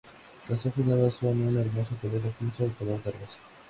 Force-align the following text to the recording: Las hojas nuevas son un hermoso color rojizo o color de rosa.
Las 0.49 0.65
hojas 0.65 0.79
nuevas 0.83 1.13
son 1.13 1.39
un 1.45 1.55
hermoso 1.59 1.95
color 2.01 2.23
rojizo 2.23 2.63
o 2.65 2.69
color 2.71 3.03
de 3.03 3.11
rosa. 3.11 3.37